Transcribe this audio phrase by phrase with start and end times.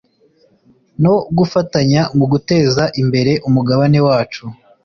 [1.03, 4.43] no gufatanya mu guteza imbere umugabane wacu